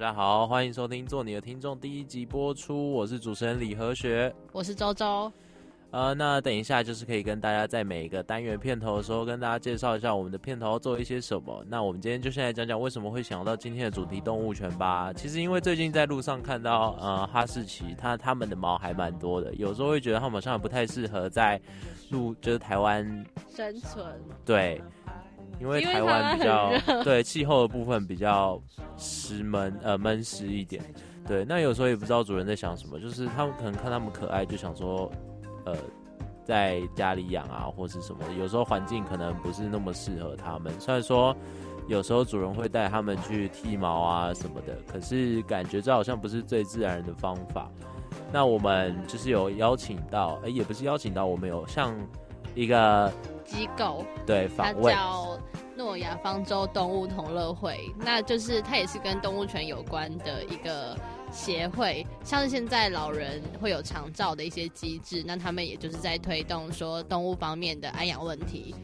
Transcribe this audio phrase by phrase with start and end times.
[0.00, 2.90] 大家好，欢迎收听《做你的听众》第一集播出。
[2.90, 5.30] 我是主持人李和学，我是周周。
[5.92, 11.64] 呃，那等一下就是可以跟大家在每一个单元片头的时候，跟大家介绍一下我们的片头要做一些什么。
[11.66, 15.12] 那我们今天就先来讲讲为什么会想到今天的主题动物权吧。
[15.12, 21.60] 其实因为最近在路上看到，呃，哈士奇，它它们的毛还蛮多的，有时候会觉得它们好像不太适合在
[22.10, 23.04] 路，就是台湾
[23.52, 24.06] 生存。
[24.44, 24.80] 对，
[25.60, 28.62] 因为台湾比较对气候的部分比较
[28.96, 30.80] 湿闷，呃，闷湿一点。
[31.26, 35.10] 对，那有时候也不知道主人在想什么，就是他们可能看他们可爱，就想说。
[35.72, 35.78] 呃，
[36.44, 40.72] 在家里养啊，或是什么，有时候环境可能不是那么适合他们。
[40.80, 41.36] 虽然说
[41.86, 47.70] 有时候主人会带他们去剃毛啊什么的，可是感觉这好像不是最自然的方法。
[48.32, 51.94] 那我们就是有邀请到，哎、欸，也不是邀请到，我们有像
[52.54, 53.12] 一个
[53.44, 55.38] 机构，对，访问，叫
[55.76, 60.96] 诺亚方舟动物同乐会，那就是它也是跟动物权有关的一个。
[61.32, 68.74] 协会像是现在老人会有长照的一些机制，那他们也就是在推动说动物方面的安养问题。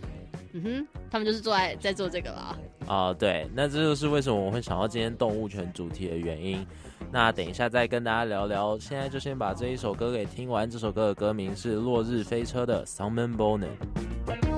[0.53, 2.57] 嗯哼，他们就是做在在做这个啦。
[2.87, 6.67] 啊、呃，对，那这就是为什么我会想到今天动物权主题的原因。
[7.13, 8.79] 那等一下再跟大家聊聊。
[8.79, 10.71] 现在就先把这一首歌给听完。
[10.71, 13.61] 这首歌的歌名是《落日飞车》的 samen bon《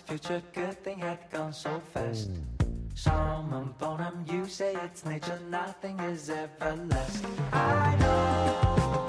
[0.00, 2.30] future good thing had gone so fast.
[2.94, 7.36] Someone phone him, you say it's nature, nothing is everlasting.
[7.52, 9.01] I know.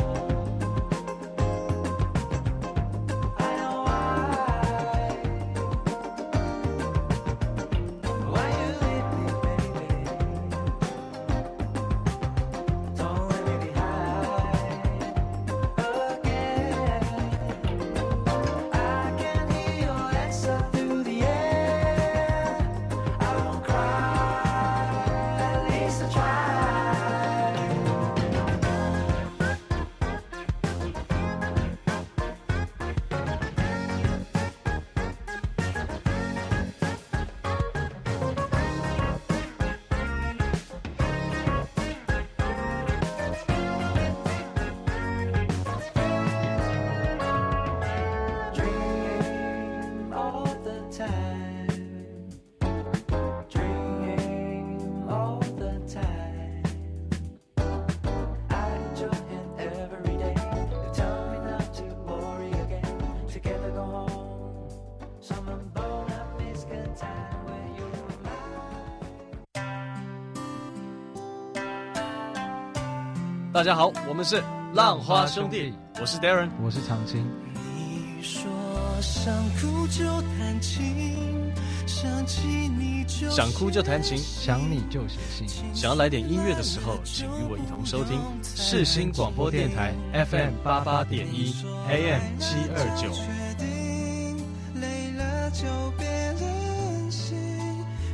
[73.63, 74.43] 大家好，我们是
[74.73, 77.25] 浪花兄弟，我是 Darren，我是长青。
[77.63, 78.51] 你说
[78.99, 81.49] 想哭就弹琴，
[81.87, 82.41] 想起
[82.77, 85.47] 你就想哭就弹琴，想你就写信。
[85.73, 91.55] 想要来点音乐的时候，请与我一同收听世新广播电台 FM 八八点一
[91.87, 93.13] AM 七二九。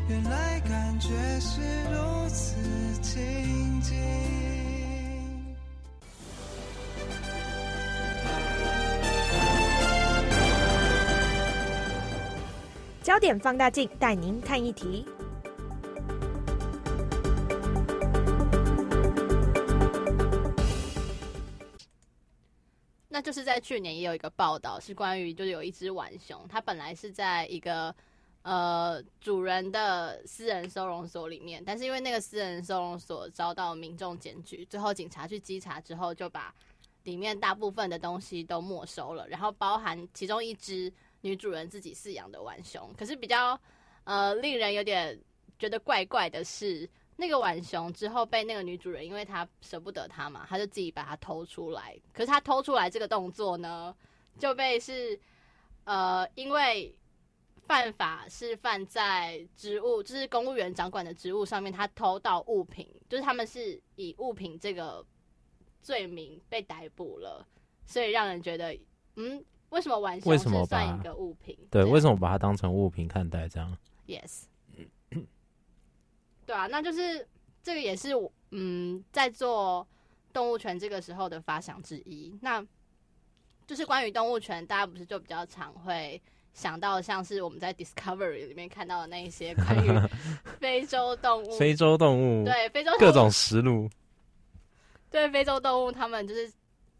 [0.09, 1.09] 原来感觉
[1.39, 1.59] 是
[1.91, 2.53] 如此
[3.01, 3.97] 静静。
[13.09, 15.03] 焦点放大镜带您看一题，
[23.07, 27.95] 那就是在去年也有一个报道，是关于就是有一只浣熊，它本来是在一个
[28.43, 36.53] 呃主人的私人收容所里面，但是因为那个私人收容所遭到民众检举，最后警察去稽查之后，就把
[37.05, 40.93] 里面大部分的东西都没收了，然后包含其中一只。
[41.21, 43.59] 女主人自己饲养的浣熊，可是比较
[44.05, 45.19] 呃令人有点
[45.57, 51.99] 觉得怪怪的是，那个浣熊之后被那个女主人，因为她舍不得它嘛，她就自己把它偷出来。
[52.13, 53.93] 可是她偷出来这个动作呢，
[54.37, 55.19] 就被是
[55.83, 56.97] 呃因为
[57.67, 65.05] 犯法是犯在职务，就是公务员掌管的职务上面，他偷盗物品，就是他们是以物品这个
[65.81, 67.45] 罪名被逮捕了，
[67.85, 68.73] 所以让人觉得
[69.17, 69.43] 嗯。
[69.69, 71.57] 为什么玩熊是算一个物品？
[71.69, 73.47] 对，为什么把它当成物品看待？
[73.47, 73.77] 这样
[74.07, 74.43] ？Yes。
[76.45, 77.27] 对啊，那就是
[77.61, 78.09] 这个也是
[78.49, 79.87] 嗯，在做
[80.33, 82.35] 动物权这个时候的发想之一。
[82.41, 82.65] 那
[83.67, 86.19] 就是关于动物权，大家不是就比较常会
[86.55, 89.89] 想到，像是我们在 Discovery 里面看到的那一些 关于
[90.59, 93.87] 非洲动物， 非洲动物，对，非洲各种实录，
[95.11, 96.51] 对，非洲动物，他们就是。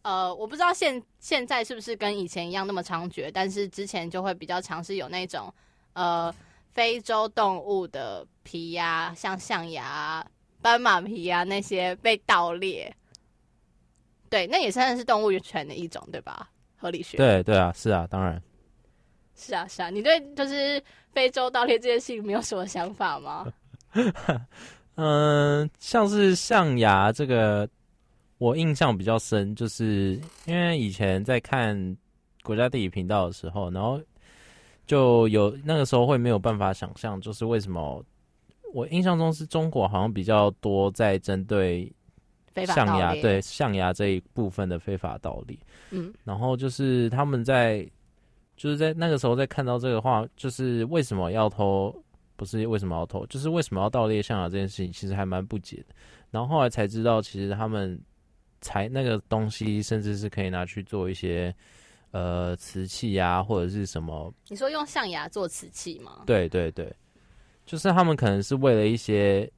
[0.02, 5.54] 呃，我不知道现现在是不是跟以前一样那么猖獗，但是之前就会比较尝试有那种
[5.94, 6.34] 呃
[6.72, 10.26] 非洲动物的皮呀、啊，像象牙、
[10.62, 12.96] 斑马皮呀、啊、那些被盗猎，
[14.30, 16.50] 对，那也算是动物权的一种，对吧？
[16.78, 17.18] 合理学。
[17.18, 18.42] 对对啊，是啊，当然。
[19.36, 20.82] 是啊是啊，你对就是
[21.12, 23.46] 非洲盗猎这件事情没有什么想法吗？
[24.96, 27.68] 嗯，像是象牙这个。
[28.40, 31.98] 我印象比较深，就是因为以前在看
[32.42, 34.02] 国家地理频道的时候，然后
[34.88, 38.04] 就有那个时候会没有办法想象，就是为什么
[38.74, 41.94] 我印象中是中国好像比较多在针对
[42.66, 45.58] 象牙，对象牙这一部分的非法盗猎。
[45.92, 47.86] 嗯，然后就是他们在
[48.56, 51.94] 就是在那个时候在看到这个话，就是为什么要偷？
[52.38, 53.26] 不是为什么要偷？
[53.26, 55.94] 就是为什么要盗猎象牙这件事情，其实还蛮不解的。
[56.32, 58.00] 然后后来才知道，其实他们。
[58.62, 61.54] 才那个东西，甚至是可以拿去做一些
[62.12, 64.34] 呃瓷器啊，或者是什么？
[64.48, 66.24] 你说用象牙做瓷器吗？
[66.26, 66.94] 对对对，
[67.66, 69.50] 就是他们可能是为了一些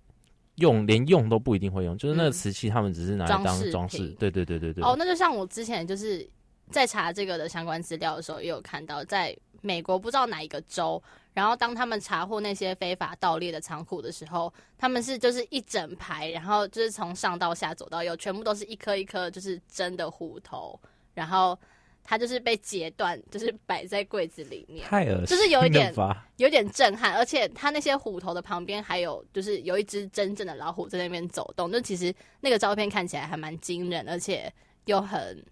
[0.55, 4.09] 用，连用都不一定会用，就是那个瓷器，他们只是拿来当装饰。
[4.19, 4.83] 对对对对对。
[4.83, 6.27] 哦，那就像我之前就是
[6.69, 11.01] 在查这个的相关资料的时候，也有看到，在美国不知道哪一个州。
[11.33, 20.77] 然后当他们查获那些非法盗猎的仓库的时候，他们是就是一整排，然后就是从上到下走到右，全部都是一颗一颗就是真的虎头，
[21.13, 21.57] 然后
[22.03, 25.93] 它就是被截断，就是摆在柜子里面，太恶心了，就是有一点
[26.35, 34.51] 有点震撼，而且它那些虎头的旁边还有就是有一只真正的老虎在那边走动，就其实那个照片看起来还蛮惊人，而且
[34.83, 35.45] 又很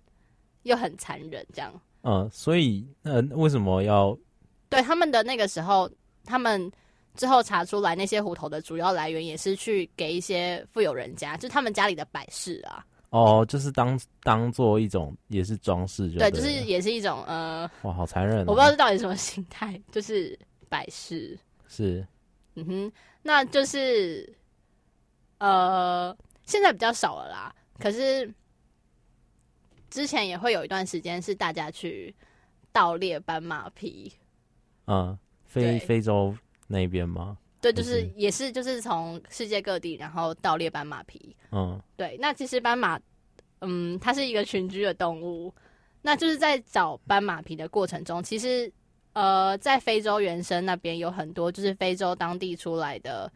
[0.63, 1.73] 又很残忍这样。
[2.01, 4.17] 嗯，所以呃，为什么要？
[4.69, 5.89] 对他们的那个时候，
[6.25, 6.71] 他们
[7.15, 12.85] 之后查出来那些虎头的主要来源也是去给一些富有人家，就是他们家里的摆饰啊。
[13.09, 18.45] 哦，就是当当做一种也是装饰，对，就是也是一种呃，哇，好残忍哦！
[18.49, 20.37] 我不知道这到底是什么心态，就是
[20.69, 21.35] 摆饰
[21.67, 22.05] 是，
[22.53, 22.91] 嗯哼，
[23.23, 24.31] 那就是
[25.39, 27.51] 呃，现在比较少了啦。
[27.79, 28.31] 可是
[29.89, 32.13] 之前也会有一段时间是大家去
[32.71, 34.13] 盗猎斑马皮。
[34.89, 35.15] 嗯，
[35.45, 36.35] 非非洲
[36.67, 37.37] 那边吗？
[37.61, 41.35] 对，就是也是就是从世界各地，然后盗猎斑马皮。
[41.51, 42.17] 嗯，对。
[42.19, 42.99] 那其实斑马，
[43.59, 45.53] 嗯，它是一个群居的动物。
[46.01, 48.71] 那就是在找斑马皮的过程中，其实
[49.13, 53.31] 呃，在非洲原生那边有很多就是非洲当地出来的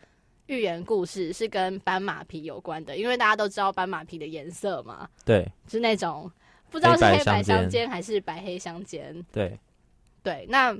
[0.48, 2.98] 寓言故事，是跟斑马皮有关的。
[2.98, 6.32] 因为大家都知道斑马皮的颜色嘛，对，是那种
[6.72, 9.24] 不知道是黑白相间还是白黑相间。
[9.32, 9.60] 对，
[10.24, 10.76] 对，那。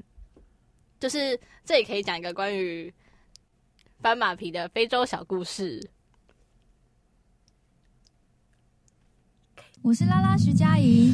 [1.04, 2.94] 就是这里可以讲一个关于
[4.02, 5.92] 斑马皮的非洲小故事。
[9.82, 11.08] 我是拉拉徐佳莹，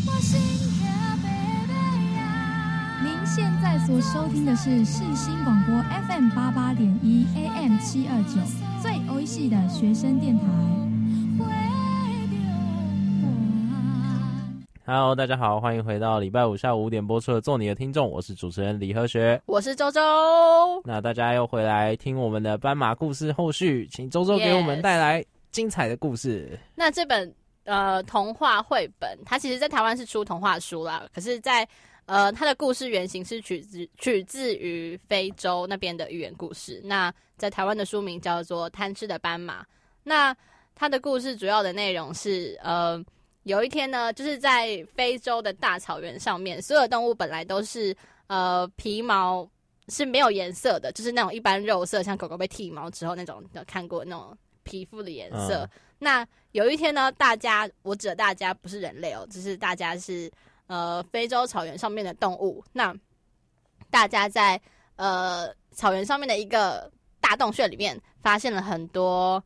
[3.04, 8.40] 您现在所收听的是世新广播 FM 八八点一 AM 七二九，
[8.84, 10.46] 最欧系的学生电台。
[14.92, 20.02] Hello，大家好，欢迎回到礼拜五下午五点播出的《做你的听众》，我是主持人李和学，我是周周。
[20.84, 26.50] 那大家又回来听我们的斑马故事后续，请周周给我们带来精彩的故事。
[26.52, 26.60] Yes.
[26.74, 27.32] 那这本
[27.66, 31.72] 呃童话绘本，它其实在台湾是出童话书啦，可是在，在
[32.08, 36.82] 呃它的故事原型是取自取自于非洲那边的寓言故事。
[36.84, 39.62] 那在台湾的书名叫做《贪吃的斑马》。
[40.02, 40.36] 那
[40.74, 43.00] 它的故事主要的内容是呃。
[43.44, 47.96] 有一天呢，就是在非洲的大草原上面，所有动物本来都是
[48.28, 49.50] 呃皮毛
[49.88, 55.64] 是没有颜色的，就是那种一般肉色，像狗狗被剃毛之后那种，有看过那种皮肤的颜色。
[55.64, 55.70] 嗯。
[56.00, 60.32] 那有一天呢，大家，我指的大家不是人类哦，只是大家是
[60.68, 62.64] 呃非洲草原上面的动物。
[62.74, 62.96] 那
[63.90, 64.60] 大家在
[64.96, 69.44] 呃草原上面的一个大洞穴里面，发现了很多。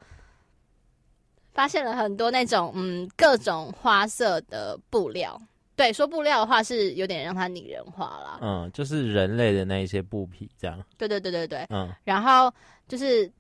[1.54, 5.40] 发现了很多那种嗯各种花色的布料，
[5.76, 12.52] 对，说布料的话是有点让它拟人化了，嗯，就是人类的那一些布匹这样，对对对对对，嗯，然后
[12.88, 13.32] 就是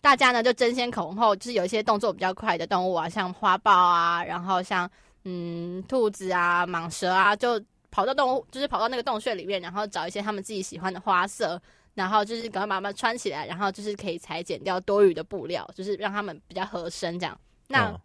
[0.00, 4.90] 大家呢就争先恐后，就是有一些动作比较快的动物啊，像花豹啊，然后像
[5.24, 11.60] 嗯兔子啊、蟒蛇啊，就跑到动物，就是跑到那个洞穴里面，然后找一些他们自己喜欢的花色，
[11.92, 17.38] 然后就是赶快把它们穿起来，然后就是可以裁剪掉多余的布料，就是让他们比较合身这样。
[17.70, 18.00] 那、哦、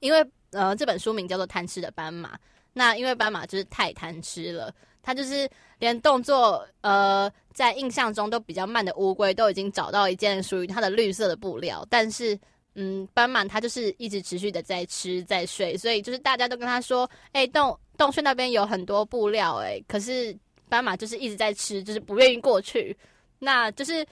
[0.00, 2.36] 因为呃这本书名叫做《贪吃的斑马》，
[2.72, 12.38] 那因为斑马就是太贪吃了，它就是连动作呃在印象中都比较慢的乌龟都已经找到一件属于它的绿色的布料，但是。
[12.74, 20.34] 嗯，斑马它就是一直持续的在吃在睡，所以就是大家都跟他说，哎、欸，洞洞穴那边有很多布料、欸，哎，可是
[20.70, 22.96] 斑马就是一直在吃，就是不愿意过去。
[23.38, 24.02] 那就是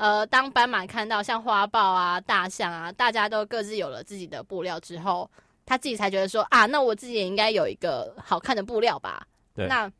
[0.00, 5.30] 呃，当斑马看到像花豹啊、大象啊，大家都各自有了自己的布料之后，
[5.66, 9.26] 他自己才觉得说啊，那我自己也应该有一个好看的布料吧。
[9.54, 9.66] 对。
[9.66, 9.92] 那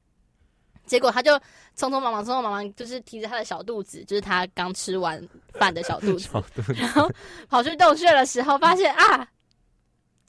[0.86, 1.34] 结果他就
[1.76, 7.06] 匆匆忙忙、匆匆忙忙，就是提着他的小肚子，就是他刚吃完饭的小肚子， 肚子然后
[7.50, 9.28] 跑去洞穴的时候，发现啊，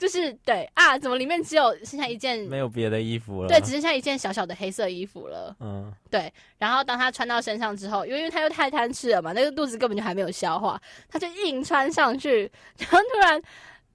[0.02, 5.54] 就是对啊，怎么里面只有剩下一件，没有别的衣服了，对，只剩下一件小小的黑色衣服了。
[5.60, 6.32] 嗯，对。
[6.58, 13.40] 然后当他穿到身上之后，因为他又太贪吃了嘛，那个肚子根本就还没有消化，他就硬穿上去，然后突然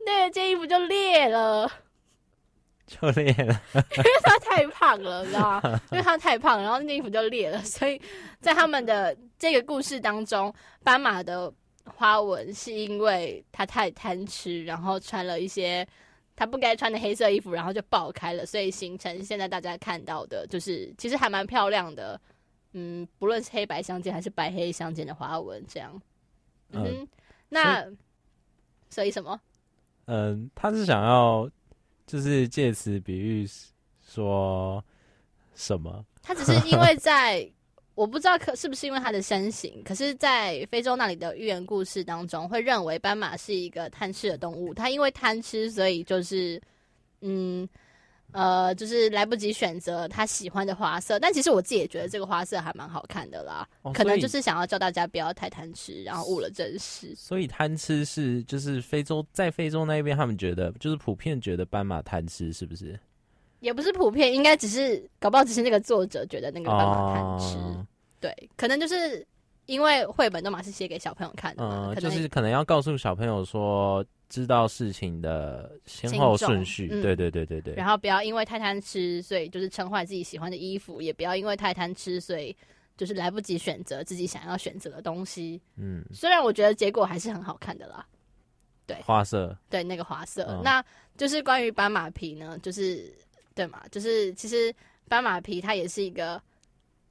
[0.06, 1.70] 那件衣服就裂了。
[2.86, 5.82] 就裂了， 因为他太胖了，你知道吗？
[5.92, 7.62] 因为他太胖，然后那件衣服就裂了。
[7.62, 8.02] 所以
[8.40, 10.54] 在他们的这个故事当中，
[10.86, 11.52] 斑马的
[11.96, 15.88] 花纹是因为他太贪吃，然后穿了一些
[16.36, 22.20] 他不该穿的黑色衣服，然后就爆开了，所以形成现在大家看到的，就是其实还蛮漂亮的。
[22.74, 26.02] 嗯，不论是黑白相间还是白黑相间的花纹，这样。
[26.72, 27.08] 嗯，嗯，
[27.50, 27.98] 那所以，
[28.90, 29.40] 所以什么？
[30.06, 31.50] 嗯，他是想要。
[32.06, 33.46] 就是借此比喻
[34.02, 34.82] 说
[35.54, 36.06] 什么？
[36.24, 37.46] 他只是因为在
[37.98, 44.74] 我不知道可是不是因为他的身形，可是，在非洲那里的寓言故事当中，会认为斑马是一个贪吃的动物。
[44.74, 46.62] 它因为贪吃，所以就是
[47.22, 47.68] 嗯。
[48.34, 53.66] 呃，就是来不及选择他喜欢的花色，但其实我自己也觉得这个花色还蛮好看的啦。
[53.84, 57.16] 哦、可能就是想要叫大家不要太贪吃，然后误了正事。
[57.16, 63.00] 所以贪吃是就是非洲在非洲那边，他们觉得就是普遍觉得斑马贪吃，是不是？
[63.60, 67.58] 也不是普遍，应该只是搞不好只是那个作者觉得那个斑马贪吃。
[67.58, 67.86] 哦、
[68.20, 69.26] 对，可能就是
[69.66, 74.06] 因为绘本都嘛是写给小朋友看的嘛，嗯，就是可能要告诉小朋友说。
[74.30, 77.74] 知道事情的先后顺序，嗯，对对对对对。
[77.76, 82.54] 然后不要因为太贪吃，所以就是撑坏自己喜欢的衣服；也不要因为太贪吃，所以
[82.98, 85.62] 就是来不及选择自己想要选择的东西。
[85.78, 88.06] 嗯，虽然我觉得结果还是很好看的啦。
[88.86, 90.84] 对，花色，对那个花色，嗯，那
[91.16, 93.10] 就是关于斑马皮呢，就是
[93.58, 94.72] 对嘛，就是其实
[95.10, 96.40] 斑马皮它也是一个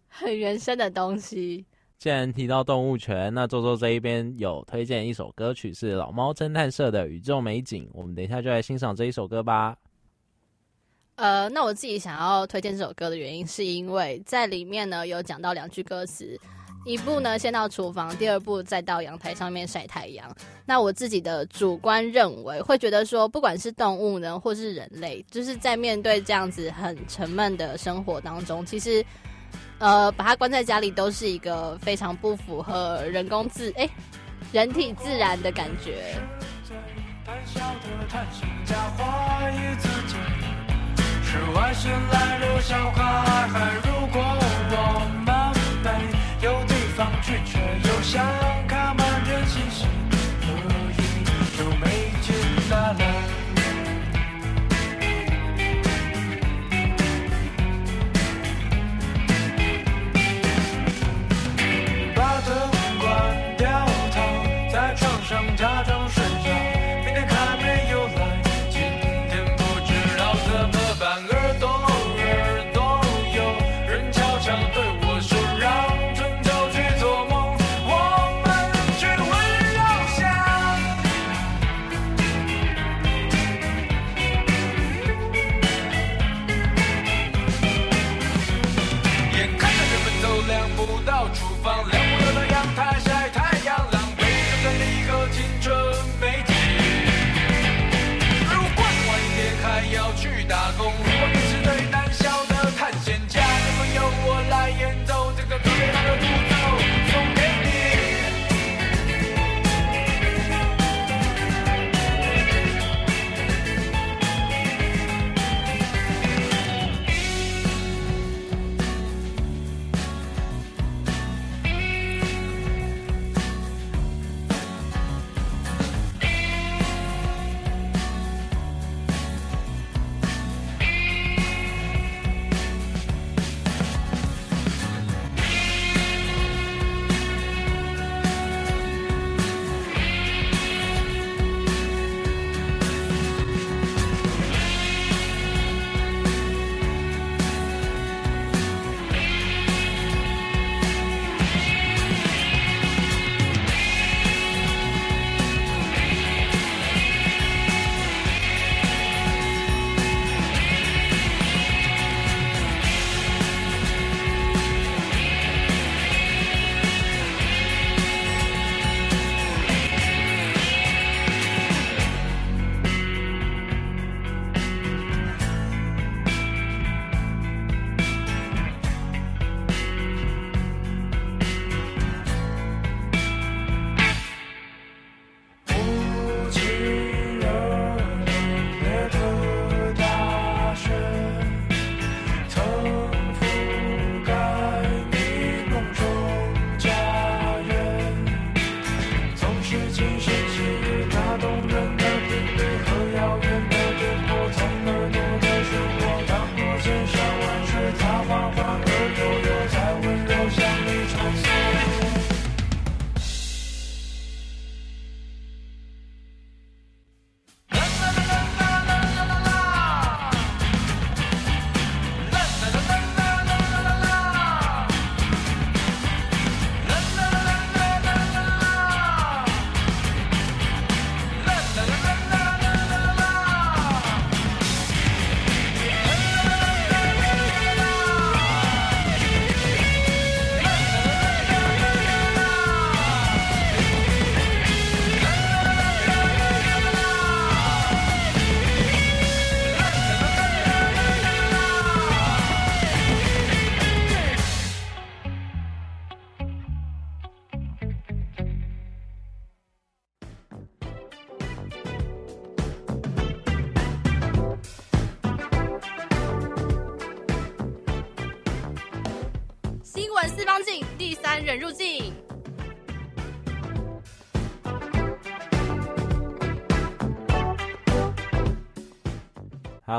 [0.06, 1.66] 很原生的东西。
[1.98, 9.76] 既然提到动物权，那周周这一边有推荐一首歌曲，是老猫侦探社的《宇宙美景》，我们等一下就来欣赏这一首歌吧。
[11.16, 16.38] 呃，那我自己想要推荐这首歌的原因，是因为在里面呢有讲到两句歌词，
[16.86, 20.32] 一步呢，先到厨房；第二步，再到阳台上面晒太阳。
[20.64, 29.04] 那我自己的主观认为，会觉得说，不管是动物呢，或是人类，就是在面对这样子很沉闷的生活当中，其实，
[29.78, 33.90] 呃，把它关在家里都是一个非常不符合人工自哎、
[34.52, 36.14] 人体自然的感觉。
[41.52, 41.72] 外
[42.12, 44.22] 来如小孩如果
[44.70, 44.74] 我
[45.26, 45.28] 们
[45.84, 46.75] 没有。
[47.26, 47.32] 却
[47.88, 48.24] 又像
[48.68, 49.88] 看满天星星，
[50.40, 51.04] 可以
[51.58, 52.32] 有美景
[52.68, 53.35] 灿。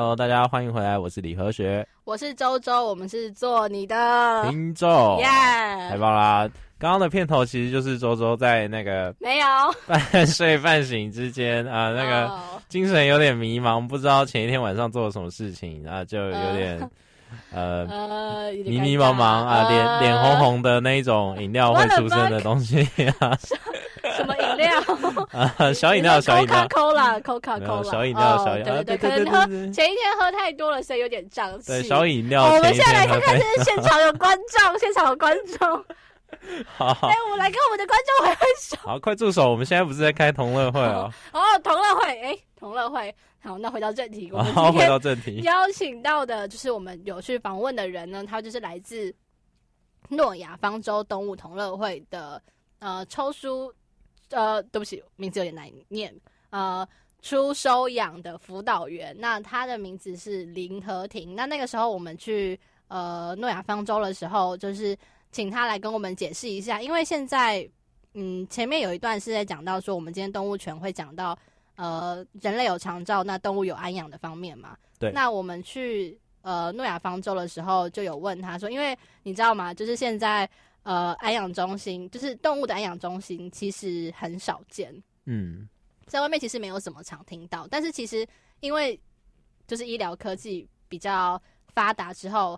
[0.07, 5.25] Hello，大家欢迎回来，我是李和学，我是周周，我们是做你的听众，耶，
[5.89, 6.49] 太棒啦！
[6.79, 9.45] 刚刚的片头其实就是周周在那个没有
[9.85, 12.39] 半睡半醒之间啊、呃，那个
[12.69, 16.89] 精神有点迷茫，不知道前一天晚上做了什么事情，然后就有点
[17.51, 22.81] 呃，呃迷迷茫茫啊，脸脸红红的那一种饮料会出生的东西
[23.19, 23.37] 啊。
[24.57, 24.69] 料？
[25.31, 31.67] 啊，小饮料，小饮料，Coca-Cola，Coca-Cola，小饮料，小饮料，对对对，可能喝前一天喝太多了，所以有点胀气。
[31.67, 32.45] 对，小饮料。
[32.45, 35.85] 我们现在来看看，这是现场有观众， 现场有观众。
[36.75, 38.77] 好，哎，我们来跟我们的观众挥挥手。
[38.83, 39.49] 好，快住手！
[39.49, 41.11] 我们现在不是在开同乐会哦。
[41.31, 43.13] 哦，同乐会，哎，同乐会。
[43.41, 45.41] 好，那回到正题，我们好，回到正题。
[45.41, 49.13] 邀请到的就是我们有去访问的人呢，他就是来自
[50.09, 52.41] 诺亚方舟动物同乐会的
[52.79, 53.73] 呃抽书。
[54.31, 56.13] 呃，对不起，名字有点难念。
[56.49, 56.87] 呃，
[57.21, 61.35] 初收养的辅导员，那他的名字是林和婷。
[61.35, 64.97] 那那个时候我们去呃诺亚方舟的时候，就是
[65.31, 67.67] 请他来跟我们解释一下，因为现在
[68.13, 71.37] 嗯前面有一段是在讲到说，我们今天动物权会讲到
[71.75, 74.77] 呃人类有长照，那动物有安养的方面嘛。
[74.99, 75.11] 对。
[75.11, 79.73] 那我们去呃诺亚方舟的时候，就有问他说，因为你知道吗？
[79.73, 80.49] 就是现在。
[80.87, 85.03] 呃，安养中心就是动物的安养中心，其实很少见。
[85.25, 85.67] 嗯，
[86.05, 88.25] 在外面其实没有什么常听到，但是其实
[88.61, 88.97] 因为
[89.67, 91.41] 就是医疗科技比较
[91.73, 92.57] 发达之后，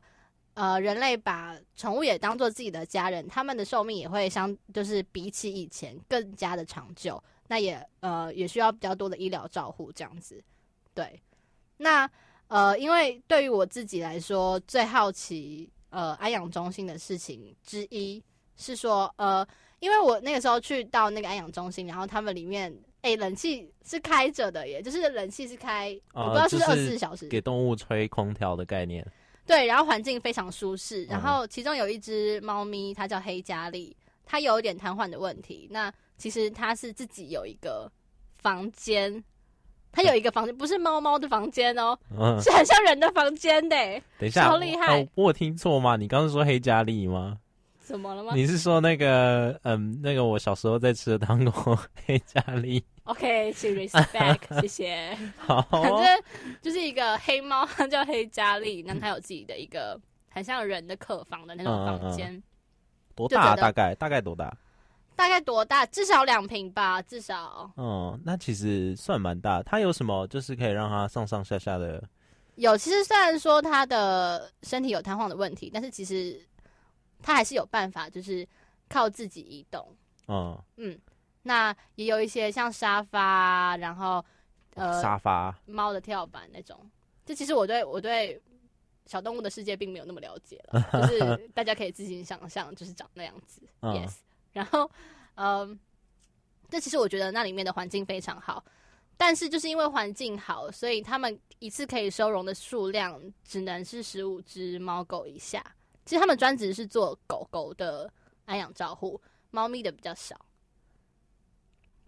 [0.53, 7.19] 呃，人类把宠物也当做自己的家人，他们的寿命也会相就是比起以前更加的长久。
[7.47, 10.39] 那也呃也需要比较多的医疗照护这样子。
[10.93, 11.19] 对，
[11.77, 12.07] 那
[12.47, 15.67] 呃，因为对于我自己来说，最好奇。
[15.89, 18.23] 呃，安养中心的事情之一
[18.57, 19.45] 是说，呃，
[19.79, 22.71] 因为我那个时候去到那个安养中心，然后他们里面，
[23.01, 29.05] 哎、欸，冷气是开着的耶，就是冷气是开，呃、我不知道是二十四小时，给动物吹空调的概念。
[29.45, 37.91] 对，然后环境非常舒适，然后其中有一只猫咪，它叫黑嘉丽，它有一点瘫痪的问题，那其实它是自己有一个
[38.37, 39.23] 房间。
[39.91, 43.75] 它有一个房间，不是猫猫的房间哦，嗯、是很像人的房间的。
[44.17, 45.07] 等一下，超厉害！
[45.15, 45.95] 我，听错吗？
[45.95, 47.37] 你刚刚说黑加丽吗？
[47.79, 48.33] 怎么了吗？
[48.35, 55.17] 你是说那个嗯，那个我小时候在吃的糖果黑加丽？OK， 请 respect，谢谢。
[55.37, 56.23] 好，反正
[56.61, 59.99] 就是一个黑猫，它叫黑加丽，那它有自己的一个
[60.29, 62.43] 很像人的客房的那种房间、嗯嗯嗯。
[63.15, 63.55] 多大？
[63.55, 64.55] 大概大概多大？
[65.19, 65.85] 大概多大？
[65.87, 67.69] 至少两平吧，至少。
[67.75, 69.61] 哦、嗯，那其实算蛮大。
[69.63, 72.01] 它有什么就是可以让它上上下下的？
[72.55, 76.41] 有，其实虽然说它的身体有瘫痪的问题，但是其实
[77.21, 78.47] 它还是有办法，就是
[78.87, 79.85] 靠自己移动。
[80.29, 80.97] 嗯嗯，
[81.43, 84.23] 那也有一些像沙发，然后
[84.75, 86.79] 呃沙发、猫的跳板那种。
[87.25, 88.41] 这其实我对我对
[89.05, 93.61] 小动物的世界并没有那么了解了， 就是大家可以自行想象，就是长那样子。
[93.81, 94.13] 嗯、yes。
[94.59, 94.91] 然后，
[95.35, 95.79] 嗯，
[96.69, 98.61] 这其实我觉得那里面的环境非常好，
[99.15, 105.63] 但是就是因为环境好，所以他们一次可以收容的数量只能是十五只猫狗以下。
[106.05, 108.11] 其实他们专职是做狗狗的
[108.43, 110.37] 安养照护，猫咪的比较少。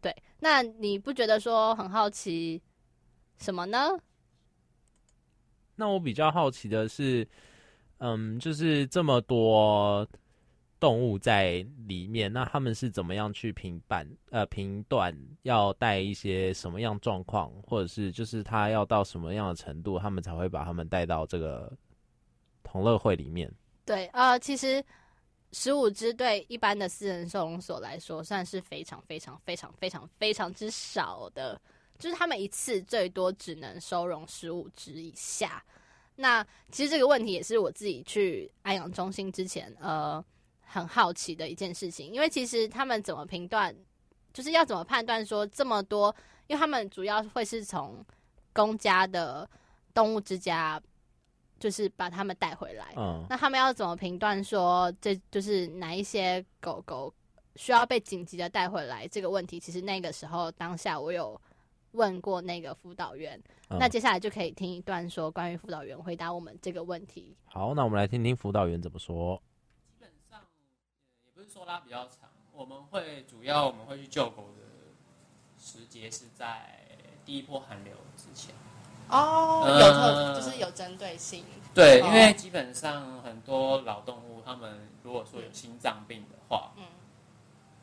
[0.02, 2.62] 对，那你不觉得说很好奇
[3.38, 3.98] 什么呢？
[5.76, 7.26] 那我比较好奇的是，
[8.00, 10.06] 嗯，就是这么多。
[10.82, 14.06] 动物在里面，那他们是怎么样去评判？
[14.32, 21.72] 呃，评断要带一些什么样状况，或者是就是他要到什么样的程度，他们才会把他们带到这个
[22.64, 23.54] 同乐会里面？
[23.86, 24.84] 对，呃，其实
[25.52, 31.62] 十五只对一般的私人收容所来说，算是非常非常非常非常非常之少的，
[32.00, 35.64] 就是他们一次最多只能收容十五只以下。
[36.16, 40.26] 那其实这个问题也是我自己去安养中心之前，呃。
[40.74, 43.76] 很好奇的一件事情，因为其实他们怎么评断，
[44.32, 46.16] 就是要怎么判断说这么多，
[46.48, 48.04] 因为他们主要会是从
[48.54, 49.50] 公家的
[49.94, 50.82] 动物之家，
[51.60, 52.94] 就是把他们带回来。
[52.96, 57.14] 嗯，那他们要怎么评断说这就是哪一些狗狗
[57.58, 59.60] 需要被紧急的带回来这个问题？
[59.60, 61.40] 其实那个时候当下我有
[61.92, 63.38] 问过那个辅导员，
[63.70, 67.36] 嗯，那接下来就可以听一段说关于辅导员回答我们这个问题。
[67.44, 69.42] 好，那我们来听听辅导员怎么说。
[71.48, 74.64] 说拉比较长，我们会主要我们会去救狗的
[75.60, 76.80] 时节是在
[77.26, 78.54] 第一波寒流之前。
[79.10, 81.44] 哦，呃有特就是有针对性。
[81.74, 86.84] 对，哦因为基本上很多老动物，它们如果说有心脏病的话，嗯，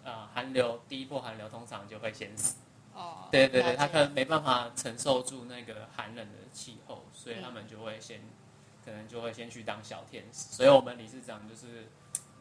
[0.05, 2.57] 呃，寒流第一波寒流通常就会先死。
[2.94, 8.21] 哦，对对对，它可能没办法承受住那个寒冷的气候，所以他们就会先，
[8.85, 10.55] 可能就会先去当小天使。
[10.55, 11.88] 所以我们理事长就是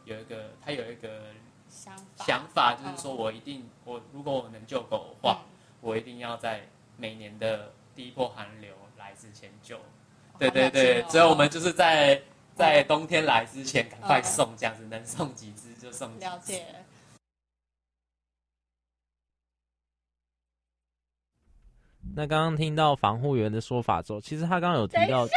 [0.08, 1.26] 有一个，他有一个
[1.68, 5.54] 想法，想法，就是说我一定，我如果我能救狗的话，嗯。
[5.80, 6.68] 我一定要在
[6.98, 9.80] 每年的第一波寒流来之前救。
[10.40, 12.20] 对对对，所以我们就是在
[12.56, 16.26] 在冬天来之前赶快送，这样子能送几只就送几只。
[16.26, 16.66] 了解。
[22.16, 25.28] 那刚刚听到防护员的说法之后，其实他刚刚有提到，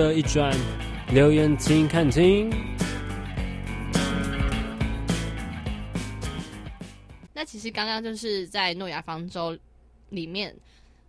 [0.00, 0.50] 群热一转，
[1.12, 2.50] 留言听看听。
[7.34, 9.54] 那其实刚刚就是在诺亚方舟
[10.08, 10.56] 里面，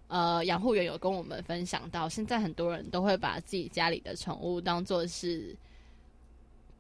[0.10, 5.56] 呃，养护员有跟我们分享到，现在很多人都会把自己家里的宠物当做是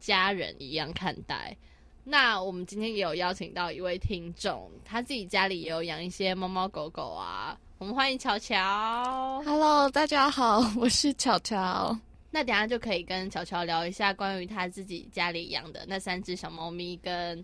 [0.01, 1.55] 家人一样看待。
[2.03, 7.57] 那我们今天也有邀请到一位听众，他自己家里也有养一些猫猫狗狗啊。
[7.81, 9.41] 我们欢迎巧巧。
[9.43, 11.97] Hello，大家好， 我是巧巧。
[12.29, 17.43] 那等下就可以跟巧巧聊一下关于他自己家里养的那三只小猫咪跟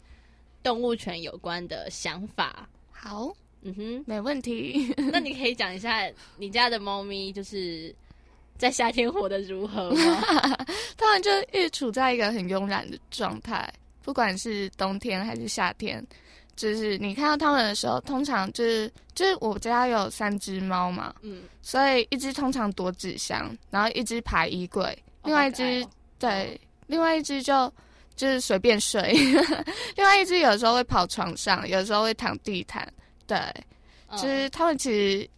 [0.62, 2.70] 动物权有关的想法。
[2.92, 4.94] 好，嗯哼，没问题。
[5.12, 7.92] 那你可以讲一下你家的猫咪就是
[8.60, 10.22] 在夏天活得如何吗？
[10.96, 13.68] 当然就一直处在一个很慵懒的状态，
[14.04, 16.06] 不管是冬天还是夏天。
[16.58, 25.90] 就是你看到他们的时候，通常就是就是我家有三只猫嘛，嗯，所以一只通常躲纸箱，然后一只爬衣柜，另外一只、哦、
[26.20, 27.72] 对，另外一只就
[28.16, 29.14] 就是随便睡，
[29.96, 32.86] 另外一只有时候会跑床上，有时候会躺地毯，
[33.26, 33.38] 对，
[34.10, 35.30] 嗯、就是他们其实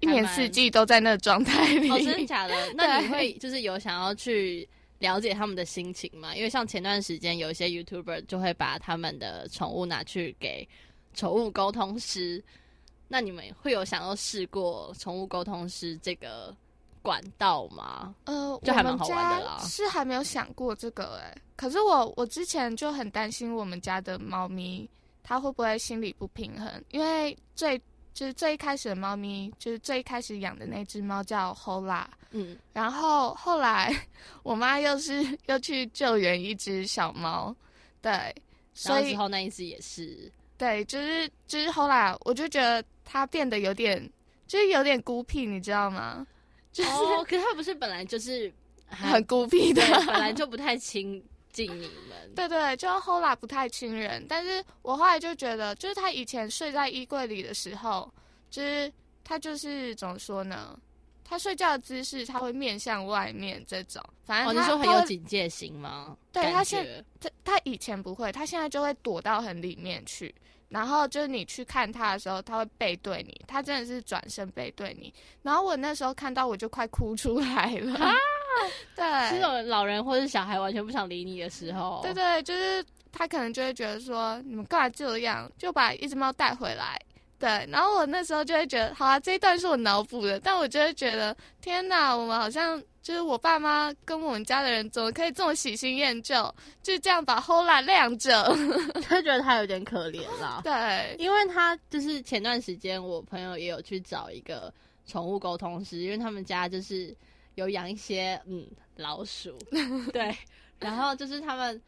[0.00, 1.90] 一年四季都在那个状态里。
[1.90, 2.54] 哦，真的假的？
[2.74, 4.66] 那你会就是有想要去？
[5.04, 6.34] 了解他们的心情嘛？
[6.34, 10.66] 因为像前段时间有一些 YouTuber 就会把他们的宠物拿去给
[11.12, 12.42] 宠物沟通师。
[13.06, 16.56] 那你们会有想要试过宠物沟通师这个
[17.02, 18.14] 管道吗？
[18.24, 19.58] 呃，就还蛮好玩的啦。
[19.60, 24.88] 是还没有想过这个哎、欸，可是我我之前就很担心我们家的猫咪
[25.22, 27.80] 它会不会心理不平衡，因为最。
[28.14, 33.92] 就是最一开始的猫咪，就是最一开始养的那只猫叫 Hola，嗯，然后后来
[34.44, 37.54] 我妈又是又去救援一只小猫，
[38.00, 38.32] 对，
[38.72, 44.08] 所以之后那一只也是，对，就是就是 Hola，我就觉得它变得有点，
[44.46, 46.24] 就是有点孤僻，你知道吗？
[46.72, 48.52] 就是，哦，可是它不是本来就是
[48.86, 51.20] 很孤僻的，本来就不太亲。
[51.54, 58.12] 敬你们，对对，就后来不太亲人，但是我后来就觉得，就是他以前睡在衣柜里的时候，
[58.50, 60.76] 就是他就是怎么说呢？
[61.24, 66.14] 他睡觉的姿势他会面向外面，这种，反正他、哦、你说很有警戒心吗？
[66.32, 70.34] 对他现他他以前不会，他现在就会躲到很里面去。
[70.70, 75.12] 然后就是你去看他的时候，他会背对你，他真的是转身背对你。
[75.42, 77.94] 然后我那时候看到，我就快哭出来了。
[77.94, 78.12] 啊，
[78.96, 87.00] 对，这种老人或者小孩完全不想理你的时候，对对，就是他可能就会觉得说，你们干嘛这样，就把一只猫带回来。
[87.38, 92.82] 对，然后我那时候就会觉得，好啊，这一段是我脑补的，但我就会觉得，天哪，我们好像。
[93.04, 96.42] 就是我爸妈跟我们家的人怎么可以这么喜新厌旧，
[96.82, 98.42] 就这样把 Hola 晾着，
[99.10, 100.60] 就觉得他有点可怜啦。
[100.64, 104.72] 对，因为他就是前段时间我朋友也有去找一个
[105.06, 107.14] 宠物沟通师，因为他们家就是
[107.54, 109.58] 有养一些嗯老鼠，
[110.12, 110.36] 对，
[110.78, 111.80] 然后就是他们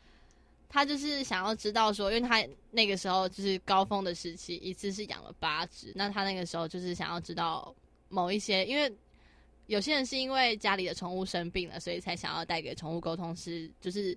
[0.69, 7.75] 他就是想要知道说，因为他那个时候就是高峰的时期，一次是养了八只，那他那个时候就是想要知道
[8.09, 8.93] 某一些，因为。
[9.69, 14.17] 有些人是因为家里的宠物生病了，所以才想要带给宠物沟通师，就是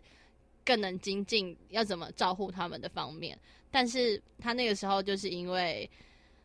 [0.64, 3.36] 更能精进要怎么照顾他们的方面。
[3.72, 5.90] 但是他那个时候就是因为，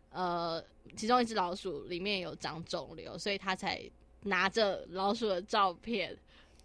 [0.08, 0.64] 呃，
[0.96, 3.78] 其中一只老鼠里面有长肿瘤，所以他才
[4.24, 6.16] 拿着老鼠的照片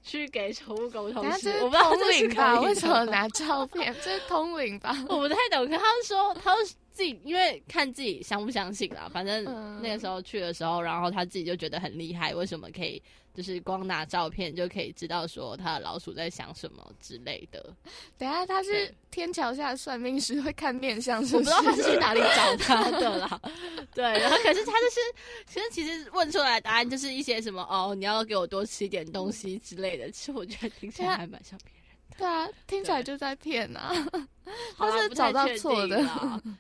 [0.04, 1.52] 去给宠物沟通师。
[1.62, 2.60] 我不知道通灵吧？
[2.62, 3.94] 为什么拿照片？
[4.04, 4.96] 这是通灵吧？
[5.08, 5.66] 我不太懂。
[5.68, 6.64] 可他说，他说。
[6.92, 9.46] 自己因为看自己相不相信啦，反正
[9.82, 13.02] 那个时候去的时候，然后他自己就觉得很厉害，为什么可以
[13.34, 17.74] 就是光拿照片就可以知道说他的老鼠在想什么之类的。
[18.18, 21.22] 等下他是天桥下的算命师会看面相？
[21.24, 23.42] 我不知道他是去哪里找他的啦。
[23.94, 25.00] 对，然后可是他就是，
[25.48, 30.12] 其实其实问出来的答案就是一些什么哦，你要给我多吃一点东西之类的。
[30.12, 32.18] 其实我觉得听起来还蛮像别人的。
[32.18, 33.94] 对啊，听起来就在骗啊！
[34.78, 36.04] 他是找到错的。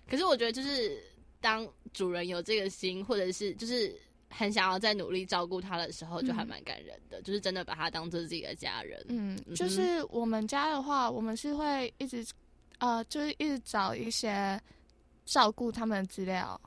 [0.09, 1.03] 可是我觉得，就是
[1.41, 3.93] 当主人有这个心，或者是就是
[4.29, 7.19] 很想要再努力照顾他的时候，就还蛮感人的。
[7.19, 9.03] 嗯、就是真的把他当做自己的家人。
[9.09, 12.25] 嗯，就是我们家的话，我们是会一直
[12.77, 14.59] 呃，就是一直找一些
[15.25, 16.59] 照顾他们的资料。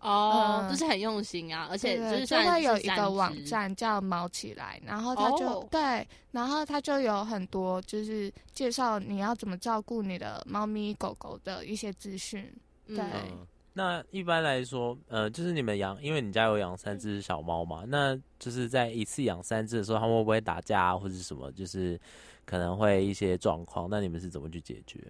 [0.00, 12.50] 哦，就、嗯、是很用心啊，而且就是就会有一个网站叫毛起来，然后他就、哦、对，然后他就有很多就是介绍你要怎么照顾你的猫咪狗狗的一些资讯。
[12.86, 21.50] 对、嗯，那一般来说，呃，就是你们养，因为你家有养三只小猫嘛，那就是在一次养三只的时候，他们会不会打架啊，或者什么？
[21.52, 21.98] 就是
[22.44, 25.00] 可能会一些状况，那你们是怎么去解决？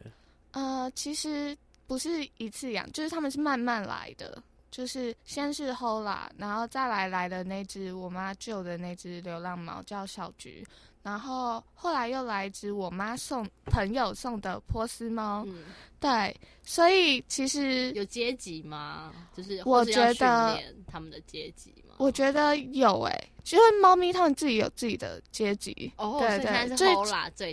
[0.53, 4.43] 呃，其实不是一次养，就是他们是慢慢来的。
[4.71, 10.65] 就是先是 Hola，然后再来来的那只我妈救的那只流浪猫叫小橘，
[11.03, 15.45] 然后后来又来一只我妈送朋友送的波斯猫。
[15.47, 15.65] 嗯，
[15.99, 19.13] 对，所以其实有阶级吗？
[19.35, 21.95] 就是我觉得他们的阶级吗。
[21.99, 26.95] 我觉得有诶、欸，因为猫咪它们自己有自己的阶级，哦，对对，最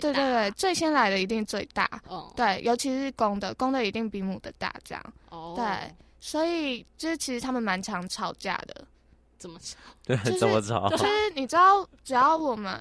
[0.00, 8.86] 对对，最先来的一定最大，哦，对，尤其是公的，公的一定比母的大，这样，哦，对，所以就是其实他们蛮常吵架的，
[9.36, 9.76] 怎么吵？
[10.02, 10.88] 对，就是、怎么吵？
[10.88, 12.80] 就是你知道，只要我们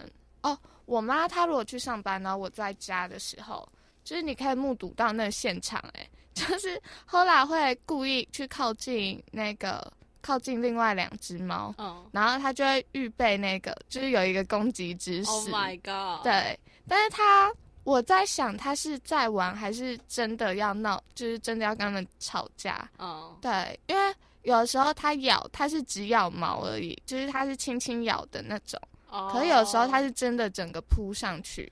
[0.49, 3.67] 哦，我妈她如果去上班，然后我在家的时候，
[4.03, 9.91] 就是你可以目睹到那个现场、欸，哎， 就是后来会故意去靠近那个。
[10.19, 15.31] 靠近另外两只猫，嗯，然后他就会预备那个，就是有一个攻击姿势。
[15.31, 16.21] Oh my god！
[16.21, 17.53] 对，但是他
[17.85, 21.01] 我在想，他是在玩还是真的要闹？
[21.15, 22.89] 就是真的要跟他们吵架？
[22.99, 28.77] 嗯，对，因为有的时候他咬，他是只咬毛而已，就是他是轻轻咬的那种。
[29.09, 31.71] 哦，可是有时候它是真的整个扑上去。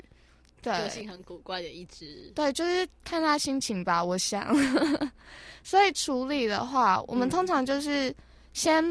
[0.62, 2.32] 对，个性很古怪的一只。
[2.36, 4.56] 对，就是看他心情吧，我想。
[5.64, 8.10] 所以处理的话，我们通常就是。
[8.10, 8.16] 嗯
[8.56, 8.82] 先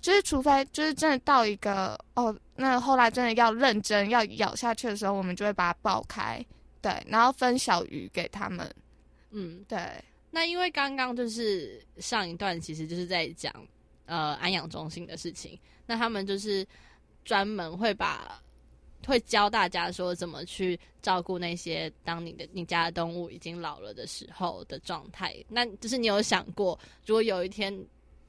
[0.00, 6.44] 就是，除非就是真的到一个哦，那后来真的要认真要咬下去的时候，我们就会把它爆开，
[6.80, 8.68] 对，然后分小鱼给他们。
[9.30, 9.78] 嗯，对。
[10.32, 13.54] 那因为刚刚就是上一段，其实就是在讲
[14.06, 15.56] 呃安养中心的事情。
[15.86, 16.66] 那他们就是
[17.24, 18.40] 专门会把
[19.06, 25.36] 会教大家说怎么去照顾那些当你的你家的动物已经老了的时候的状态。
[25.48, 27.74] 那就是你有想过，如果有一天。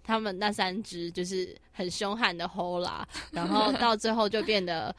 [0.05, 4.93] 他们那三只就是很凶悍的 Hola，然后到最后就变得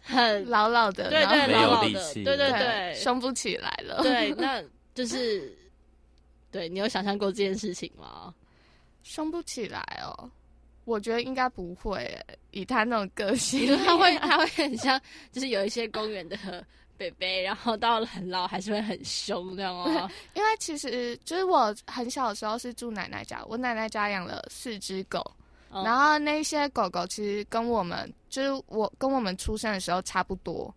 [0.00, 4.02] 很 老老的，对对，老老的，对对对，凶不起来了。
[4.02, 5.54] 对，那就是，
[6.50, 8.34] 对你有想象过这件事情吗？
[9.02, 10.30] 凶不起来哦，
[10.84, 12.18] 我觉得应该不会，
[12.50, 15.00] 以他那种个性， 他会他会很像，
[15.32, 16.36] 就是有一些公园的。
[16.96, 20.08] 北北，然后到了很老还是会很凶，这样哦。
[20.34, 25.18] 因为其实就是我很小的时候是住奶奶家，我奶奶家养了四只狗，
[25.70, 30.72] 哦，然后那些狗狗其实跟我们就是我跟我们出生的时候差不多，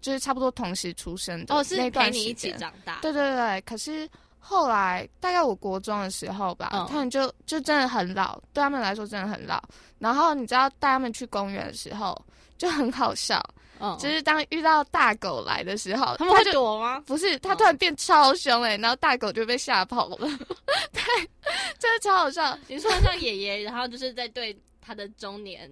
[0.00, 1.52] 就是差不多同时出生的。
[1.52, 3.00] 哦，是陪你一起长大。
[3.02, 4.08] 对对对，可是
[4.48, 9.62] 后来大概我国中的时候吧，嗯，他们就就真的很老，对他们来说真的很老。
[9.98, 12.16] 然后你知道带他们去公园的时候
[12.56, 13.42] 就很好笑。
[13.80, 16.98] 嗯，就是当遇到大狗来的时候，他们会躲吗？
[17.06, 20.16] 不是，他突然变超凶哎、欸，然后大狗就被吓跑了。
[20.92, 21.02] 对，
[21.78, 22.58] 真的超好笑。
[22.66, 25.70] 你说像爷爷，然后就是在对他的中年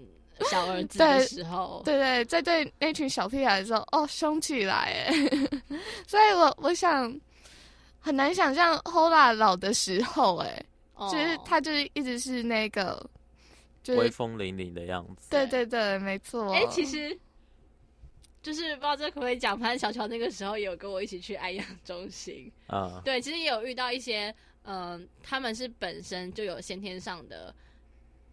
[0.50, 5.12] 小儿子的时候，对，对对，在对那群小屁孩的时候，哦，凶起来哎。
[6.06, 7.12] 所以我我想
[8.06, 13.04] 很难想象 Hola 老的时候哎、哦，就是他就是一直是那个，
[13.82, 15.28] 就是威风凛凛的样子。
[15.28, 16.52] 对对对，没错。
[16.52, 17.18] 哎、欸，其实。
[18.42, 22.92] 就是不知道这可不可以讲，反正小乔那个时候也有跟我一起去爱养中心啊。
[22.94, 23.02] Uh.
[23.02, 24.32] 对，其实也有遇到一些，
[24.62, 27.52] 嗯、呃，他们是本身就有先天上的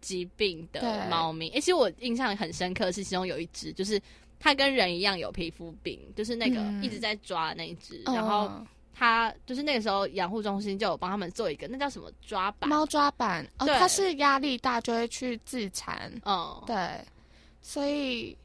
[0.00, 1.48] 疾病的猫咪。
[1.48, 4.00] 哎、欸，其实我印象很深刻是，其中有一只，就是
[4.38, 8.14] 它跟人一样有皮肤病，就是那个一直在抓那一只、嗯。
[8.14, 8.64] 然后
[8.94, 12.70] 它就是那个时候养护中心就有帮他们做一个，那叫什么抓板？
[12.70, 13.44] 猫抓板。
[13.58, 16.10] 哦，它是压力大就会去自残。
[16.24, 17.00] 嗯，对，
[17.60, 18.36] 所以。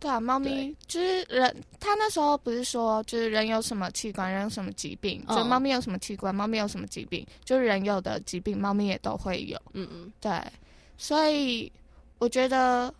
[0.00, 1.56] 对啊，猫咪就是人。
[1.80, 9.58] 他那时候不是说，就是人有什么器官，人有什么疾病，就猫咪有什么器官，猫咪有什么疾病，就是人有的疾病，猫咪也都会有。
[9.72, 10.30] 嗯嗯，对。
[10.98, 11.72] 所以
[12.18, 12.92] 我觉得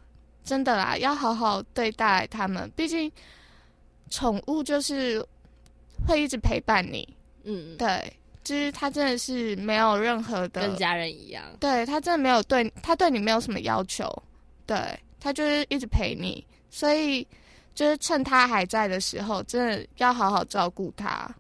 [0.44, 2.72] 真的啦，要好好对待他们。
[2.74, 3.12] 毕竟
[4.08, 5.22] 宠物就是
[6.06, 7.06] 会一直陪伴你。
[7.44, 11.44] 嗯，对，就是他真的是没有任何的跟家人一样。
[11.60, 14.10] 对，他真的没有对他对你没有什么要求，
[14.66, 14.76] 对，
[15.20, 16.44] 他就是一直陪你。
[16.70, 17.26] 所以，
[17.74, 21.32] 就是趁他还在的时候，真的要好好照顾他。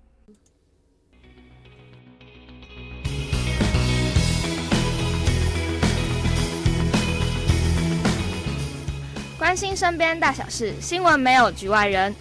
[9.36, 12.14] 关心身边大小事，新闻没有局外人。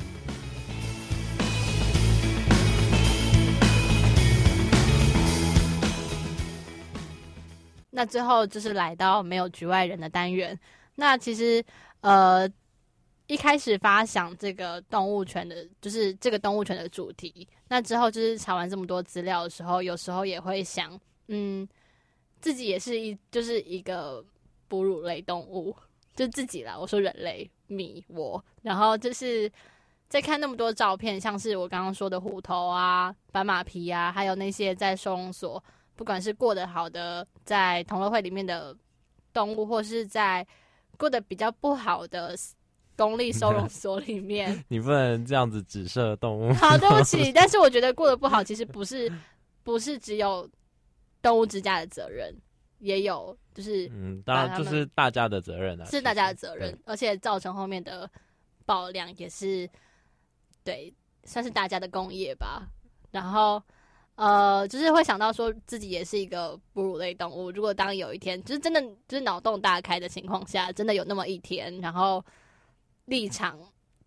[7.93, 10.59] 那最后就是来到没有局外人的单元。
[10.95, 11.63] 那其实，
[12.01, 12.49] 呃。
[13.27, 17.47] 一开始发想这个动物权的，就是这个动物权的主题。
[17.69, 21.67] 那之后就是查完这么多资料的时候，有时候也会想，嗯，
[22.41, 24.23] 自己也是一就是一个
[24.67, 25.73] 哺乳类动物，
[26.13, 26.77] 就自己啦。
[26.77, 29.49] 我说人类，米我，然后就是
[30.09, 35.63] 在看那么多照片，像是我刚刚说的虎头啊、斑马皮啊，还有那些在收容所
[35.95, 38.75] 不管是过得好的在同乐会里面的
[39.31, 40.45] 动物，或是在
[40.97, 42.35] 过得比较不好的
[42.95, 46.53] 公立收容 所里面， 你不能这样子指涉动物。
[46.53, 49.11] 好，对不起， 但是我觉得过得不好，其实不是
[49.63, 50.49] 不是只有
[51.21, 52.35] 动物之家的责任，
[52.79, 58.09] 也有就是嗯，当然就是大家的责任啊，是大家的责任，而且造成后面的
[58.65, 59.69] 爆量也是
[60.63, 62.67] 对，算是大家的工业吧。
[63.11, 63.61] 然后。
[64.15, 67.49] 呃，就是会想到说自己也是一个哺乳类动物。
[67.49, 72.23] 如果当有一天，就是真的就是脑洞大开的情况下，真的有那么一天，然后
[73.05, 73.59] 立场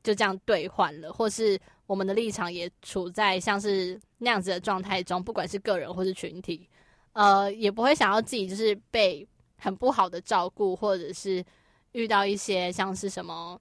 [0.04, 6.68] 就这样兑换了，或是我们的立场也处在像是那样子的状态中，不管是个人或是群体，
[7.12, 9.26] 呃，也不会想要自己就是被
[9.58, 11.44] 很不好的照顾，或者是
[11.92, 13.60] 遇到一些像是什么。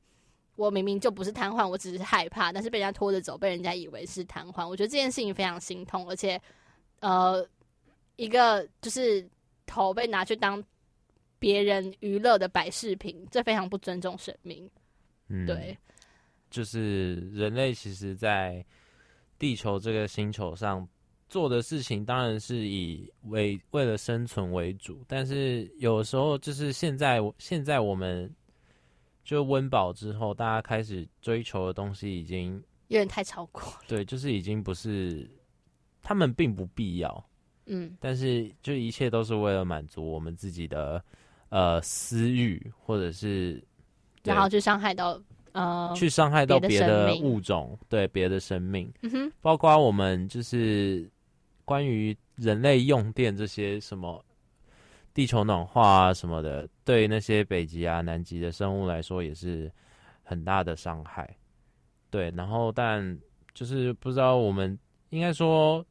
[0.56, 4.68] 我明明就不是瘫痪，我只是害怕，但是被人家拖着走，被人家以为是瘫痪。
[4.68, 6.42] 我觉得这件事情非常心痛，而且，
[7.02, 7.46] 呃，
[8.16, 9.28] 一个就是
[9.66, 10.64] 头被拿去当
[11.40, 14.70] 别人娱乐的摆饰品，这非常不尊重生命。
[15.28, 15.78] 嗯，对，
[16.50, 18.66] 就是人类其实，在
[19.38, 20.88] 地球这个星球上
[21.28, 28.34] 做的事情，当然是以为为了生存为主，但是有时候就是现在，现在我们。
[29.26, 32.54] 就温饱之后，大家开始追求的东西已经
[32.90, 33.62] 有点太超过。
[33.88, 35.28] 对，就是已经不是
[36.04, 37.30] 他们并不必要，
[37.66, 41.04] 嗯，但是就一切都是为了满足我们自己的
[41.50, 43.62] 呃私欲，或者是
[44.24, 45.20] 然后去伤害到
[45.54, 51.10] 呃去伤害到别的物种，对别的生命，嗯哼，包括我们就是
[51.66, 54.24] 关于人类用电这些什么。
[55.16, 59.72] 地球暖化啊什么的，对那些北极啊、南极的生物来说也是
[60.24, 61.36] 很大的伤害。
[62.10, 63.18] 对，然后但
[63.54, 64.78] 就是不知道我们
[65.12, 65.84] 应该说，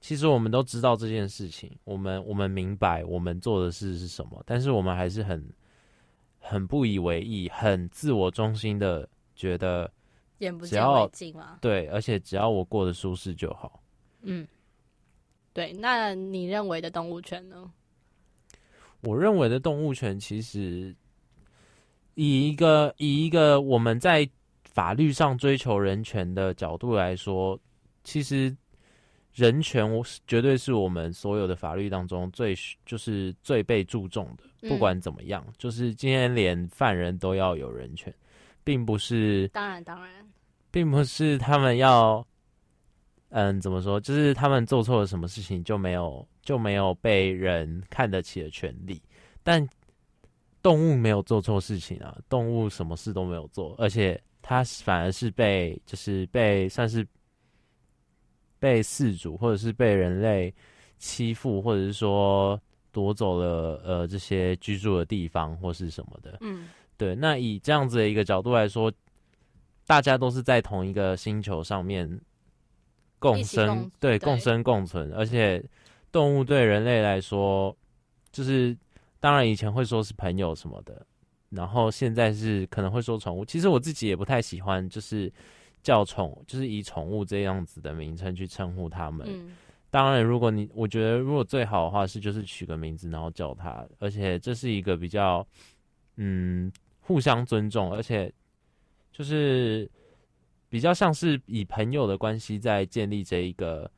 [0.00, 5.48] 其实我们都知道这件事情，我们我们明白我们做的事是什么，但是我们还是很
[6.40, 9.88] 很不以为意，很自我中心的觉得，
[10.38, 11.58] 眼不见为净嘛？
[11.60, 13.80] 对，而且只要我过得舒适就好。
[14.22, 14.44] 嗯，
[15.52, 17.70] 对，那你认为的动物权呢？
[19.04, 20.94] 我认为的动物权，其实
[22.14, 24.28] 以一个以一个我们在
[24.64, 27.58] 法律上追求人权的角度来说，
[28.02, 28.56] 其实
[29.34, 29.88] 人权
[30.26, 32.54] 绝对是我们所有的法律当中最
[32.86, 34.68] 就是最被注重的。
[34.68, 38.12] 不管怎么样，就是今天连犯人都要有人权，
[38.64, 40.26] 并不是当然当然，
[40.70, 42.26] 并不是他们要
[43.34, 46.26] 嗯怎么说，就是他们做错了什么事情就没有。
[46.44, 49.00] 就没有被人看得起的权利，
[49.42, 49.66] 但
[50.62, 57.06] 动物没有做错事情啊，动物什么事都没有做，而且它反而是被就是被算是
[58.58, 60.54] 被饲主或者是被人类
[60.98, 62.60] 欺负，或者是说
[62.92, 66.36] 夺走了呃这些居住的地方或是什么的。
[66.42, 66.68] 嗯，
[66.98, 67.14] 对。
[67.14, 68.92] 那以这样子的一个角度来说，
[69.86, 72.06] 大家都是在同一个星球上面
[73.32, 75.62] 共生，共对，共生共存，而且。
[76.14, 77.76] 动物对人类来说，
[78.30, 78.76] 就是
[79.18, 81.04] 当然以前会说是朋友什么的，
[81.50, 83.44] 然后现在是可能会说宠物。
[83.44, 85.28] 其实我自己也不太喜欢，就是
[85.82, 89.26] 叫宠，就是以宠物这样子的名称去称呼他们。
[89.28, 89.56] 嗯。
[89.90, 95.44] 当然，如果你我觉得如果最好的话是就是取个名字，然后叫它，而且这是一个比较
[96.14, 96.70] 嗯
[97.00, 98.32] 互相尊重，而且
[99.10, 99.90] 就是
[100.74, 103.88] 比较像是以朋友的关系在建立这一个。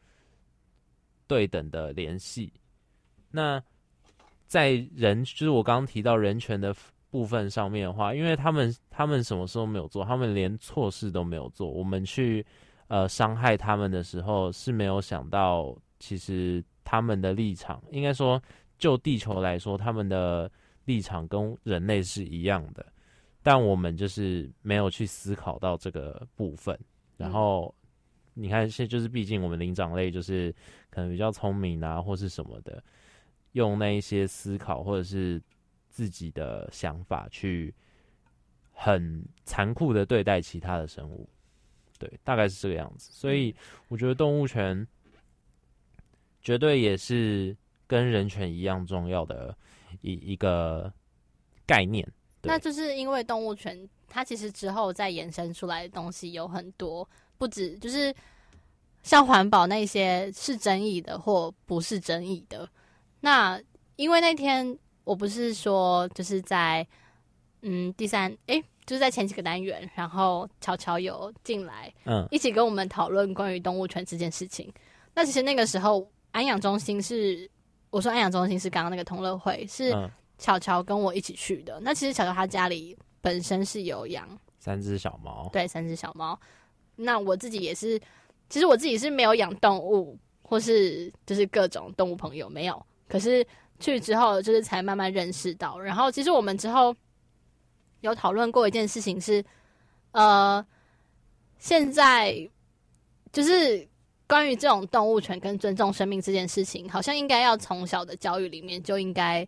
[1.28, 2.52] 对等的联系，
[3.32, 3.60] 那
[4.46, 6.72] 在人就是我刚刚提到人权的
[7.10, 12.46] 部分上面的话，因为他们他们什么事都没有做，他们连错事都没有做，我们去
[12.86, 18.40] 呃伤害他们的时候是没有想到，其实他们的立场，应该说
[18.78, 20.48] 就地球来说，他们的
[20.84, 22.86] 立场跟人类是一样的，
[23.46, 26.76] 但我们就是没有去思考到这个部分，
[27.16, 27.72] 然后。
[27.80, 27.82] 嗯
[28.38, 30.54] 你看，现在就是毕竟我们灵长类就是
[30.90, 32.84] 可能比较聪明啊，或是什么的，
[33.52, 35.42] 用那一些思考或者是
[35.88, 37.74] 自己的想法去
[38.74, 41.26] 很残酷的对待其他的生物，
[41.98, 43.10] 对，大概是这个样子。
[43.10, 43.56] 所以
[43.88, 44.86] 我觉得动物权
[46.42, 49.56] 绝对也是跟人权一样重要的
[50.02, 50.92] 一一个
[51.64, 52.06] 概念。
[52.42, 57.08] 那就是因为动物权，它其实之后再延伸出来的东西有很多。
[57.38, 58.14] 不止就是
[59.02, 62.66] 像环保那些是争议的或不是争议的，
[63.20, 63.60] 那
[63.96, 66.86] 因为那天我不是说就是在
[67.60, 74.72] 嗯第三诶、欸，就是在前几个单元，然后乔乔有进来，嗯，一起跟我们讨论关于动物权这件事情。
[75.14, 77.48] 那其实那个时候安养中心是
[77.90, 79.94] 我说安养中心是刚刚那个同乐会，是
[80.38, 81.78] 巧巧跟我一起去的。
[81.80, 84.28] 嗯、那其实巧巧她家里本身是有养
[84.58, 86.38] 三只小猫，对，三只小猫。
[86.96, 88.00] 那我自己也是，
[88.48, 92.86] 其实我自己是没有养动物，或是就是各种动物朋友没有。
[93.08, 93.46] 可是
[93.78, 95.78] 去之后，就是才慢慢认识到。
[95.78, 96.94] 然后其实我们之后
[98.00, 99.44] 有讨论过一件事情是，
[100.12, 100.64] 呃，
[101.58, 102.48] 现在
[103.32, 103.88] 就是。
[104.28, 109.46] 关于这种动物权跟尊重生命这件事情，好像应该要从小的教育里面就应该，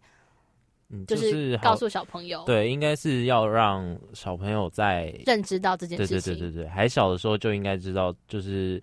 [1.07, 8.83] 就是告诉小朋友，对，应该是要让小朋友在认知到这件事情，对对对对对，还小的时候就应该知道，就是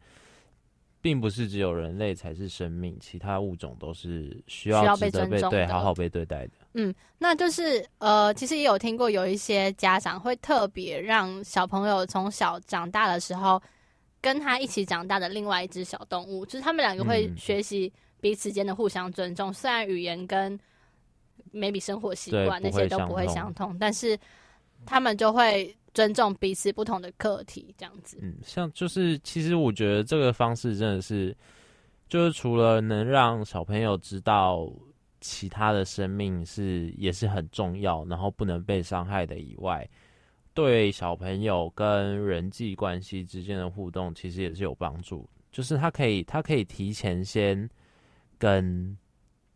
[1.01, 6.53] 并不是只有人类才是生命，其他物种都是需要，需要被尊重的，对，好好被对待的。
[6.73, 13.61] 嗯，那就是呃，其实也有听过有一些家长会特别让小朋友从小长大的时候。
[14.21, 19.51] 跟他一起长大的另外一只小动物，就是他们两个会学习彼此间的互相尊重。
[19.51, 20.59] 嗯、虽然语言跟
[21.55, 24.17] maybe 生活习惯那些都不会相同，但是
[24.85, 28.19] 他们就会尊重彼此不同的课题，这样子。
[28.21, 31.35] 嗯，像就是其实我觉得这个方式真的是，
[32.09, 34.69] 就是除了能让小朋友知道
[35.21, 39.87] 其他的生命是也是很重要，然后不能被伤害的以外。
[40.53, 45.27] 对小朋友跟人际关系之间的互动，其实也是有帮助。
[45.51, 47.69] 就是他可以，他可以提前先
[48.37, 48.97] 跟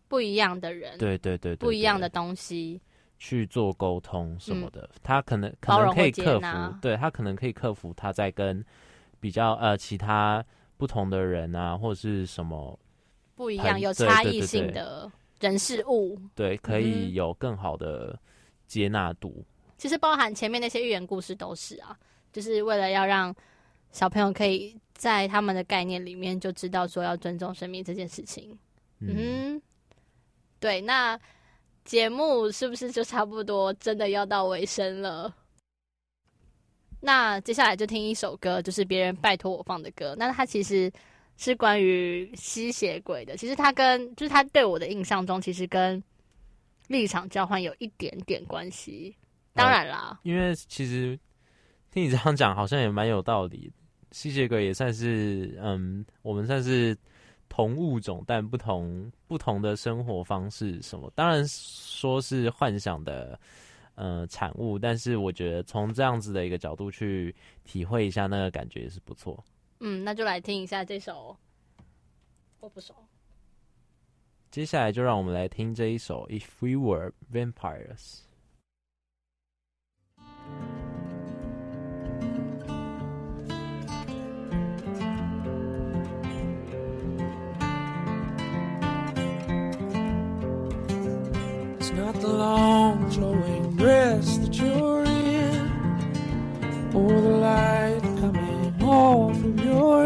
[0.10, 2.82] 不一样的人，对对对，对，不一样的东西。
[3.18, 4.82] 去做沟通什么的。
[4.94, 8.64] 嗯、他可能可能可以克服，对他可能可以克服他在跟
[9.20, 10.44] 比较呃其他
[10.76, 12.78] 不同的人啊，或者是什么
[13.36, 18.18] 不一样有差异性的人事物，对，可以有更好的
[18.68, 19.34] 接纳度。
[19.38, 19.46] 嗯
[19.80, 21.98] 其实包含前面那些寓言故事都是啊，
[22.34, 23.34] 就是为了要让
[23.94, 28.60] 小朋友可以在他们的概念里面就知道说要尊重生命这件事情。
[29.00, 29.62] 嗯，嗯，
[30.60, 31.20] 对，那
[31.86, 35.34] 节目是不是就差不多真的要到尾声了？
[37.02, 40.14] 那接下来就听一首歌，就是别人拜托我放的歌。
[40.20, 40.92] 那它其实
[41.38, 43.38] 是关于吸血鬼的。
[43.38, 46.04] 其实它跟就是它对我的印象中，其实跟
[46.90, 49.16] 立场交换有一点点关系。
[49.54, 51.18] 当然啦，因为其实
[51.92, 53.72] 听你这样讲，好像也蛮有道理。
[54.12, 56.98] 吸血鬼也算是，嗯，我们算是
[57.60, 61.12] 同物种，但不同不同的生活方式什么。
[61.14, 63.38] 当然说是幻想的，
[63.96, 67.36] 呃，产物，但是我觉得从这样子的一个角度去
[67.66, 69.44] 体会一下那个感觉也是不错。
[69.82, 71.36] 嗯，那就来听一下这首，
[72.62, 72.96] 我不熟。
[74.50, 78.22] 接下来就让我们来听这一首《If We Were Vampires》。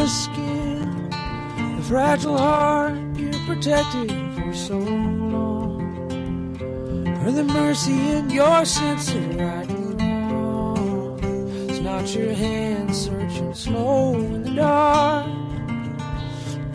[0.03, 1.09] Of skin,
[1.77, 5.79] the fragile heart you protected for so long,
[7.23, 11.19] or the mercy in your sense of right and wrong.
[11.69, 15.25] It's not your hand searching slow in the dark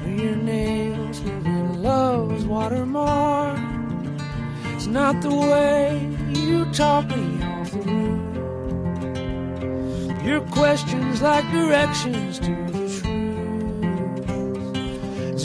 [0.00, 3.60] for your nails leaving love's watermark.
[4.74, 8.24] It's not the way you talk me off the roof.
[10.24, 12.77] Your questions like directions to the.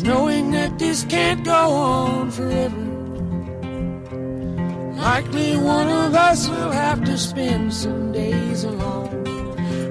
[0.03, 2.83] Knowing that this can't go on forever.
[4.97, 9.23] Likely one of us will have to spend some days alone.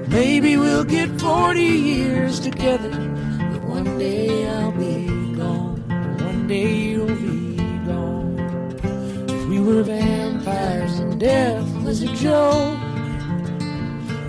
[0.09, 2.91] Maybe we'll get 40 years together,
[3.51, 5.81] but one day I'll be gone.
[6.19, 7.55] One day you'll be
[7.87, 8.37] gone.
[9.29, 12.77] If we were vampires and death was a joke,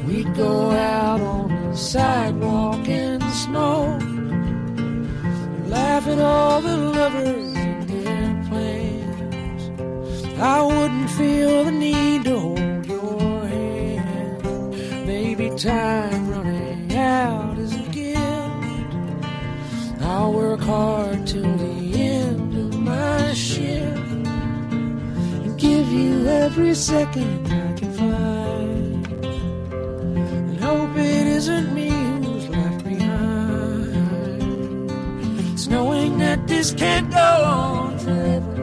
[0.07, 3.14] we'd go out on the sidewalk and.
[6.07, 9.71] Laugh all the lovers and their plans.
[10.39, 15.07] I wouldn't feel the need to hold your hand.
[15.07, 18.23] Maybe time running out is a gift.
[20.03, 27.73] I'll work hard till the end of my shift and give you every second I
[27.79, 29.07] can find.
[29.25, 31.74] And hope it isn't
[36.47, 38.55] this can't go on forever.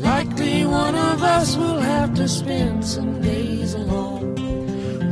[0.00, 4.34] Likely one of us will have to spend some days alone.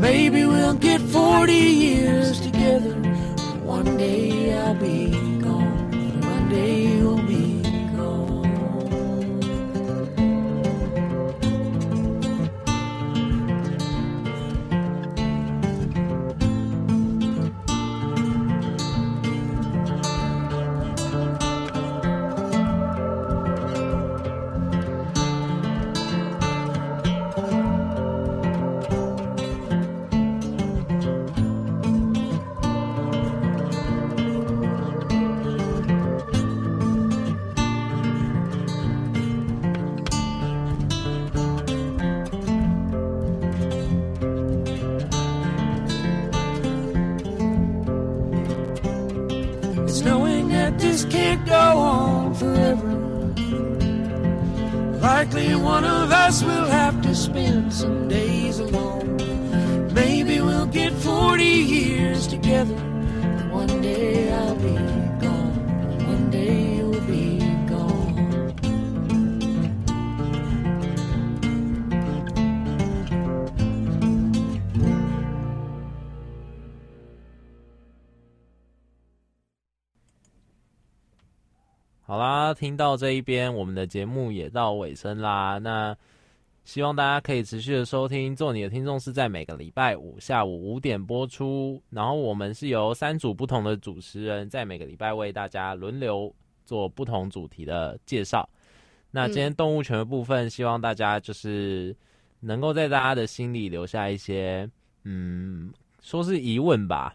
[0.00, 2.94] Maybe we'll get 40 years together.
[3.62, 5.10] One day I'll be
[5.40, 6.20] gone.
[6.20, 7.03] One day
[82.54, 85.58] 听到这一边，我们的节目也到尾声啦。
[85.58, 85.94] 那
[86.64, 88.34] 希望大家可以持续的收听。
[88.34, 96.34] 做你的听众是在每个礼拜五下午五点播出，然后我们是由三组不同的主持人在每个礼拜为大家轮流
[96.64, 98.48] 做不同主题的介绍。
[99.10, 101.94] 那今天动物权的部分，希望大家就是
[102.40, 104.68] 能够在大家的心里留下一些，
[105.02, 107.14] 嗯，说是疑问吧。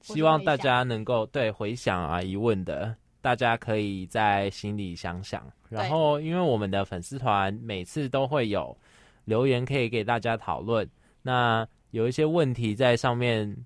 [0.00, 2.94] 希望大家能够对回想啊疑问的。
[3.24, 8.76] 大家可以在心里想想，然后因为我们的粉丝团每次都会有
[9.24, 10.86] 留言可以给大家讨论，
[11.22, 13.56] 那有一些问题在上面，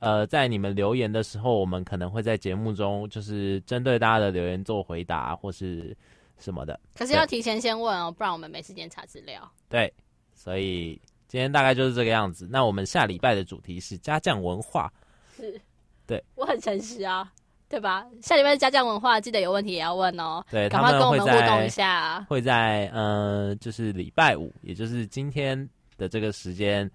[0.00, 5.96] 呃，在你们留言的时候，我们可能会在节目中就是针对大家的留言做回答或是
[6.36, 6.78] 什么的。
[6.94, 9.50] 可是要提前先问哦，不然我们没时间查资料。
[9.70, 9.90] 对，
[10.34, 12.46] 所以今天大概就是这个样子。
[12.50, 14.92] 那我们下礼拜的主题是家将文化，
[15.34, 15.58] 是，
[16.06, 17.32] 对，我很诚实啊。
[17.68, 18.06] 对吧？
[18.22, 20.42] 下礼拜家将文化，记得有问题也要问哦。
[20.50, 22.24] 对，赶快跟我们互动一下。
[22.28, 26.90] 会在呃，就是礼拜五，也就是今天的这个时间，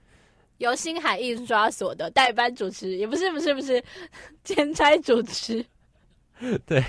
[0.57, 3.83] 由星海印刷所的代班主持，也不是不是不是
[4.43, 5.63] 兼差主持。
[6.65, 6.83] 对，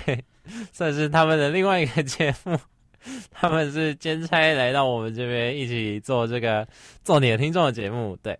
[0.73, 2.57] 算是他们的另外一个节目。
[3.29, 6.67] 他们是兼差来到我们这边一起做这个
[7.03, 8.17] 做你的听众的节目。
[8.23, 8.35] 对。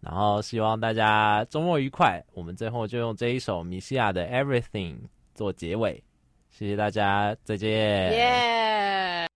[0.00, 2.22] 然后希望大家周末愉快。
[2.32, 4.94] 我们最后就用这一首米西亚的《Everything》
[5.34, 6.02] 做结尾。
[6.50, 9.28] 谢谢大家，再见。